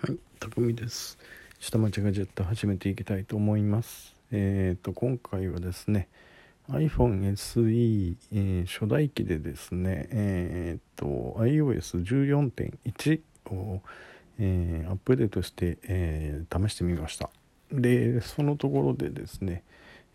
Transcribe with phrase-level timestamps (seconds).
[0.00, 1.18] はい、たくみです。
[1.58, 4.14] 下町ガジェット始めていきたいと思います。
[4.30, 6.06] えっ、ー、と、今回はですね、
[6.70, 13.82] iPhone SE、えー、初代機でですね、えっ、ー、と、iOS14.1 を、
[14.38, 17.28] えアップデートして、え試してみました。
[17.72, 19.64] で、そのところでですね、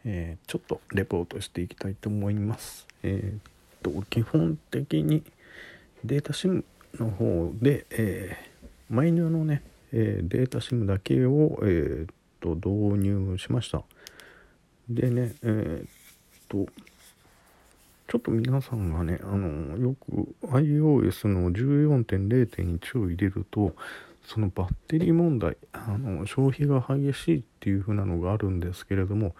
[0.05, 2.87] えちょっとレポートしていきたいと思います。
[3.03, 5.23] えっと、基本的に
[6.05, 6.63] データ SIM
[6.97, 8.37] の方で、え
[8.89, 9.61] マイナーのね、
[9.93, 12.09] えー、データ SIM だけを、えー、
[12.41, 13.83] と導入しました。
[14.89, 15.87] でねえー、っ
[16.49, 16.71] と
[18.07, 23.73] ちょっと皆さんがねあのよく iOS の14.0.1を入れると
[24.25, 29.35] そのバッテリー問題あの消費が激しいっていう風なのがあるんですけれども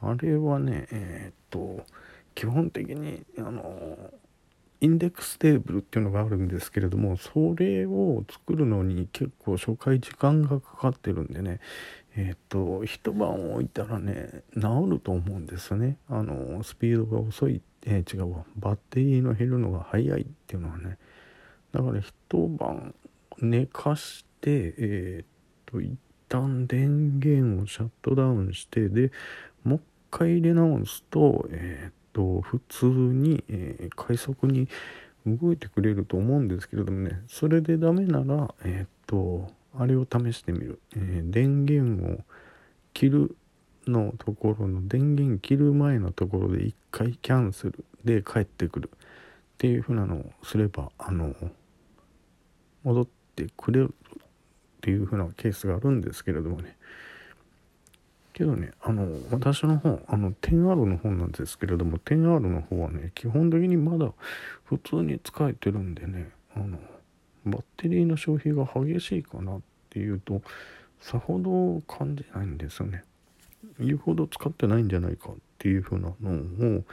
[0.00, 1.84] あれはねえー、っと
[2.34, 3.97] 基本的にあの
[4.80, 11.60] インデックステーブルっていうのがあるんですけれどもそれを作るのに結構初回時間がかかってるんでね。
[12.16, 15.98] えっ、と一晩置いたらね治ると思うんですね。
[16.08, 18.44] あのスピードが遅い、えー、違うわ。
[18.56, 20.98] バッテリーの減るのが早いっていうのはね。
[21.72, 22.12] だから一
[22.48, 22.94] 晩
[23.40, 25.26] 寝かしてえっ、
[25.66, 29.10] と一旦電源をシャットダウンしてで
[29.64, 34.68] もう一回入れ直すとえっ、と普通に、えー、快速に
[35.26, 42.18] 動いてくれると思うんですけれどもねそれでダメならえっ、とあれを試してみる、えー、電源を
[42.92, 43.36] 切る
[43.86, 48.90] のところの電源切る前のところで一回キャンセルで帰ってくる。
[48.90, 51.34] っていうふうなのをすればあの
[52.84, 54.18] 戻ってくれるっ
[54.82, 56.76] ていうふうなケースがあるんですけれどもね。
[58.38, 64.12] けどね、あの、私の方、あの、10R の方なんですけれども、10R の方はね、基本的にまだ
[64.64, 66.78] 普通に使えてるんでね、あの、
[67.44, 70.40] バッテリーの消費が激しいかなっていうと、
[71.00, 73.02] さほど感じないんですよね。
[73.80, 76.84] 言うほど使ってないんじゃないかっていう風なのを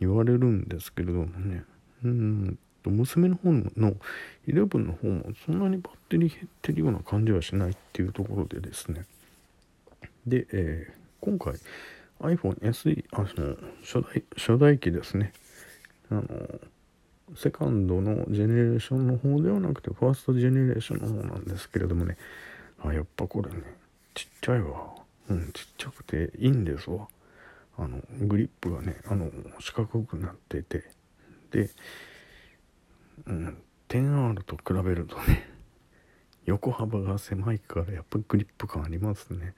[0.00, 1.62] 言われるんですけれどもね、
[2.04, 3.94] うんと、娘の方の
[4.46, 9.04] 11の方もそんなにバッテリー減ってるような感じはしないっていうところでですね、
[10.26, 11.54] で、え、今回
[12.20, 15.32] iPhone SE あの初代初代機ですね。
[16.10, 16.24] あの
[17.36, 22.16] セカンドのジェネレーションの方ではなくてファーストジェネレーションの方なんですけれどもね。
[22.82, 23.62] あやっぱこれね
[24.14, 24.94] ちっちゃいわ。
[25.28, 27.08] うんちっちゃくていいんですわ。
[27.76, 29.30] あのグリップがねあの
[29.60, 30.84] 四角くなってて。
[31.50, 31.70] で、
[33.26, 33.56] うん、
[33.88, 35.48] 10R と比べるとね
[36.44, 39.54] 横幅が狭いからやっぱグリップ感ありますね。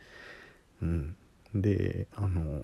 [0.82, 1.16] うん、
[1.55, 2.62] であの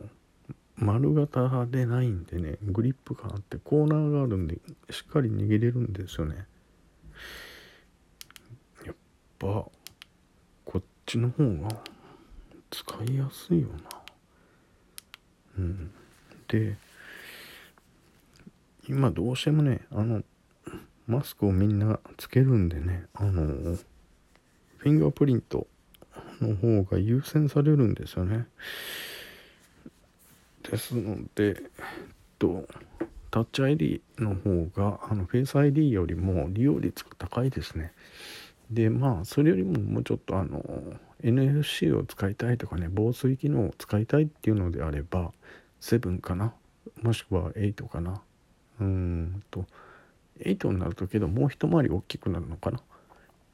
[0.76, 4.58] 丸型でないんでねグリップ感あってコーナーがあるんで
[4.90, 6.46] しっかり握れるんですよね。
[8.84, 8.94] やっ
[9.38, 9.72] ぱこ
[10.78, 11.68] っちの方が
[12.70, 13.74] 使いやすいよな。
[15.58, 15.90] うん。
[16.48, 16.76] で
[18.88, 20.22] 今どうしてもねあの
[21.06, 25.66] マスクをみんなつけるんでねあのフィンガープリント
[26.40, 28.46] の方が優先されるんですよね。
[30.62, 31.54] ですので、えっ
[32.38, 32.66] と、
[33.30, 37.92] タッチ ID の方があのフェイス ID よりも利用率が高いですね。
[38.70, 40.62] でまあそれよりももうちょっとあの
[41.22, 45.32] NFC を使いたいとかね防水機能を使いたいっていうのであれば
[45.80, 46.52] 7かな？
[47.02, 48.20] もしくは8かな？
[48.80, 49.66] うんと。
[50.40, 52.80] 8になるとけどもう一回り大きくなるのかな、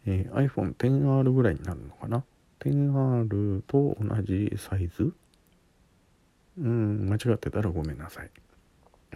[0.07, 2.25] えー、iPhone XR ぐらいになるのかな？
[2.65, 5.13] 10R と同じサイズ？
[6.59, 8.31] うん間違ってたらごめんなさい。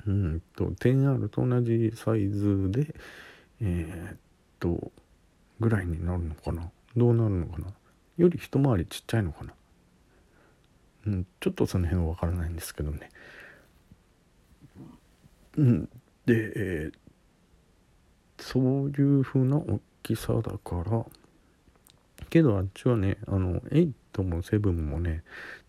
[0.06, 2.94] うんと 10R と同じサイズで
[3.60, 4.18] えー、っ
[4.58, 4.90] と
[5.60, 6.70] ぐらいになるのかな？
[6.96, 7.66] どうなるのかな？
[8.16, 9.54] より一回りちっちゃいのかな？
[11.06, 13.10] うんちょっとその辺はわからないんですけどね。
[15.56, 15.88] うん
[16.26, 21.06] で、えー、そういう風な大きさだから
[22.36, 25.22] けどあっちはねあの8も7もね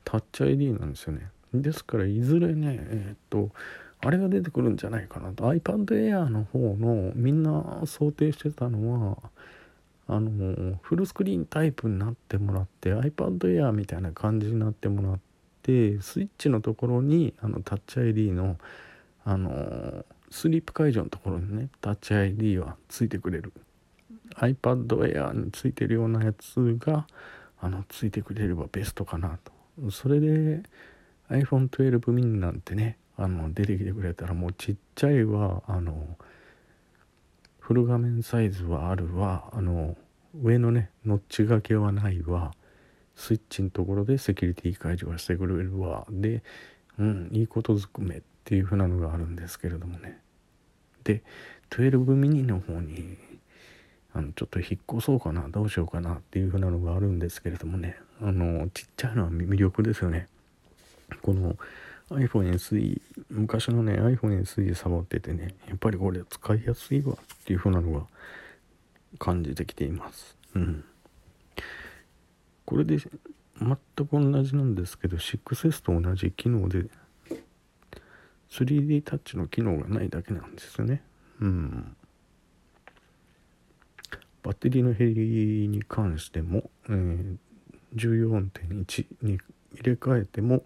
[0.03, 1.29] タッチ ID なんですよね。
[1.53, 3.51] ですからいずれねえー、っと
[4.01, 5.45] あれが出てくるんじゃないかなと。
[5.45, 9.17] iPad Air の方のみんな想定してたのは
[10.09, 15.19] あのフルスクリーンタイプになってもらって iPad Air みたいな感じになってもらっ
[15.63, 18.57] てスイッチのところにあのタッチ ID の
[19.23, 23.53] あのスリープ解除のところにねタッチ ID はついてくれる。
[24.37, 27.07] iPad Air についてるようなやつが
[27.59, 29.51] あのついてくれればベストかなと。
[29.91, 30.63] それで
[31.29, 36.17] iPhone12 mini なんてねあの出てきてくれたらもうちっちゃいはあの
[37.59, 39.49] フル画面サイズはあるわ。
[39.51, 39.97] あの
[40.41, 42.53] 上のねノッチ掛けはないわ。
[43.15, 46.05] スイッチのところでセキュリティ解除はしてくれるわ。
[46.09, 46.43] で
[46.99, 50.19] うんいいことずくめっていう風なのがあるんですけれどもね。
[51.03, 51.23] で
[51.71, 53.17] 12ミニの方に
[54.13, 57.97] あのちょっと引っ越そうかなどうしようかなっていう風なのがあるんですけれどもね。
[58.21, 60.27] あのちっちゃいのは魅力ですよね。
[61.21, 61.55] この
[62.09, 68.05] iPhone SE 昔のね iPhone SE サボっててねやっぱりこれ使いやすいわっていう風なのが
[69.19, 70.37] 感じてきています。
[70.55, 70.83] うん。
[72.65, 73.77] これで全
[74.07, 76.85] く同じなんですけど 6S と同じ機能で
[78.51, 81.01] 3D タッチの機能がないだけなんですよね。
[81.41, 81.96] うん。
[84.43, 87.37] バッテリーの減りに関しても、えー、
[87.95, 89.39] 14.1に
[89.73, 90.63] 入れ替えても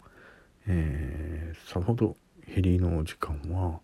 [0.67, 2.15] えー、さほど
[2.45, 3.79] ヘリの時間は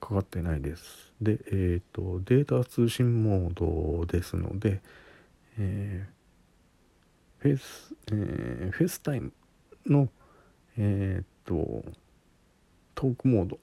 [0.00, 1.12] かかってないです。
[1.20, 3.54] で、えーと、データ通信モー
[3.98, 4.80] ドですので、
[5.58, 9.32] えー、フェス、えー、フェスタイム
[9.86, 10.08] の、
[10.78, 11.84] えーと、
[12.94, 13.58] トークモード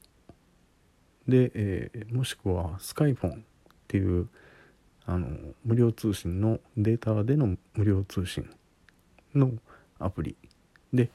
[1.27, 3.35] で、えー、もしくはスカイフォンっ
[3.87, 4.27] ていう
[5.05, 5.27] あの
[5.65, 8.49] 無料通信のデータでの無料通信
[9.35, 9.51] の
[9.99, 10.35] アプリ
[10.93, 11.09] で、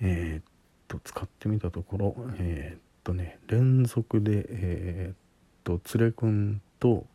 [0.00, 5.16] えー、と使ってみたところえー、っとね連続でえー、っ
[5.64, 7.06] と連れくんと、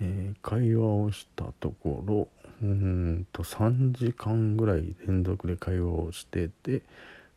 [0.00, 2.28] え、会話をしたところ
[2.62, 6.82] うんと3時間ぐらい連続で会話をしてて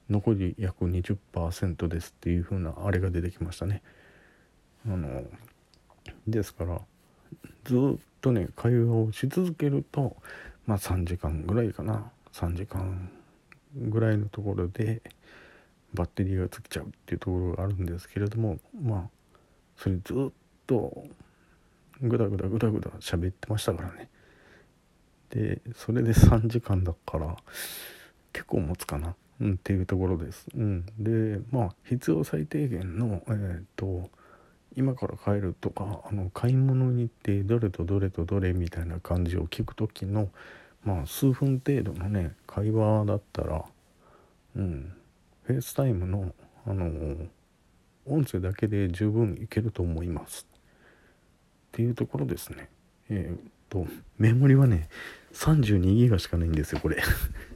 [0.09, 3.81] 残り約20%ですっていう風なあれが出てきましたね。
[4.87, 5.23] あの
[6.27, 6.81] ですから
[7.65, 10.15] ずっとね会話をし続けると
[10.65, 12.11] まあ3時間ぐらいかな。
[12.33, 13.09] 3時間
[13.75, 15.01] ぐらいのところで
[15.93, 19.09] バッテリーが尽きちゃうっていうところがあるんですけれどもまあ
[19.75, 20.31] それずっ
[20.67, 21.05] と
[22.01, 24.09] グダグダグダグダ喋ってましたからね。
[25.31, 27.35] でそれで3時間だから
[28.33, 34.09] 結構持つかな、うん、っていうところです、うん、でまあ必要最低限のえー、っと
[34.75, 40.29] 今から帰るとかあの買い物に行ってどれとどれとどれみたいな感じを聞く時の
[40.83, 43.65] まあ数分程度のね会話だったら
[44.55, 44.93] うん
[45.49, 46.31] FaceTime の、
[46.67, 47.15] あの
[48.05, 50.45] 音声だけで十分いけると思います。
[50.53, 52.69] っていうところですね。
[53.09, 53.87] えー、っと、
[54.19, 54.89] メモリはね、
[55.33, 57.01] 32ギガしかないんですよ、これ。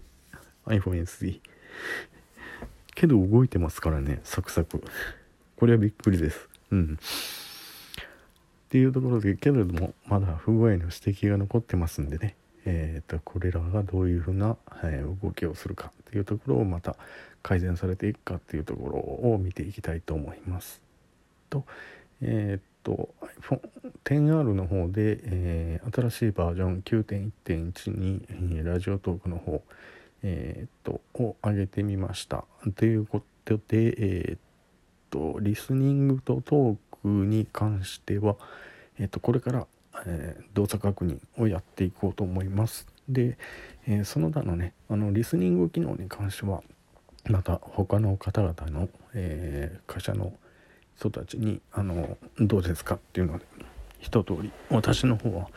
[0.66, 1.40] iPhone SE。
[2.96, 4.84] けど動いてますからね、サクサク。
[5.56, 6.50] これはびっくりです。
[6.74, 7.00] うん。
[7.00, 12.36] っていうところで、けれども、まだ不具合の指摘が残ってますんでね。
[12.66, 16.96] えーと、これらがどういうふうな、えー、動きをするかっていうところをまた
[17.42, 18.98] 改善されていくかっていうところ
[19.34, 20.82] を見ていきたいと思います。
[21.50, 21.66] と
[22.22, 23.14] えっ、ー、と
[24.06, 29.62] iPhone10R の方で、えー、新しいバージョン9.1.1に、えー、ラジオトークの方、
[30.24, 32.46] えー、とを上げてみました。
[32.76, 34.38] ということで、えっ、
[35.14, 38.36] とリスニングとトークに関しては、
[39.00, 39.68] えっ、とこれから
[40.06, 42.88] えー、動作確認をやっていこうと思います。
[43.08, 43.38] で、
[43.88, 46.64] えー、その他のねあのリスニング機能に関しては
[47.26, 50.34] また他の方々の、えー、会社の
[50.98, 53.46] 人たちにあのどうですかっていうので
[54.00, 55.48] 一通り私の方は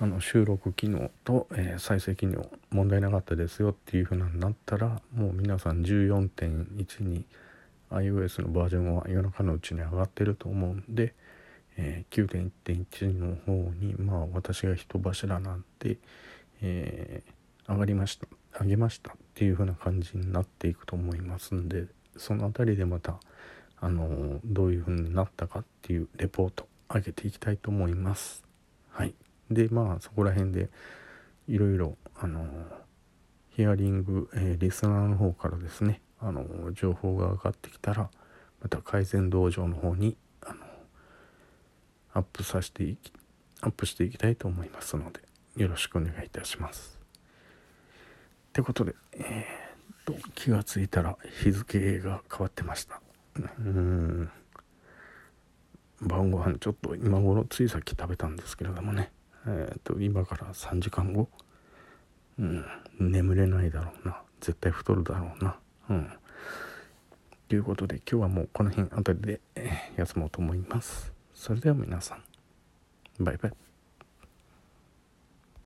[0.00, 7.24] あの収録機能と、えー、再生機能問題なかったですよっていう風になったらもう皆さん14.1に
[7.90, 11.14] iOS のバージョンは夜中のうちに上がってると思うんで、
[11.76, 15.98] えー、9.1.1の方にまあ私が人柱なんて、
[16.60, 18.26] えー、上がりました
[18.60, 23.18] 上げましたっていう風な感じになっていくと思いますんでその辺りでまた
[23.80, 28.44] あの、どういう風になったかっていうレポート上げていきたいと思います。
[28.90, 29.14] はい。
[29.50, 30.68] でまあそこら辺で
[31.46, 32.46] いろいろあの
[33.50, 38.10] ヒアリング、えリスナーの方からですねあの情報が上がってきたら
[38.60, 40.60] また改善道場の方にあの
[42.14, 43.12] アップさせていき
[43.60, 45.20] アップしていきたいと思いますので
[45.56, 46.98] よろしくお願いいたします。
[48.48, 53.00] ってことで、えー、と気がついたら日付が変わってました。
[53.58, 54.30] うん
[56.00, 59.10] 晩ご飯ちょっと今頃ついさっき食べたんですけれどもね、
[59.46, 61.28] えー、と今から3時間後、
[62.38, 62.64] うん、
[63.00, 65.58] 眠れないだろうな絶対太るだろうな。
[65.90, 66.10] うん
[67.48, 69.40] ということで今日はもうこの辺あたりで、
[69.96, 71.14] 休もうと思います。
[71.32, 72.22] それでは皆さん
[73.24, 73.52] バイバイ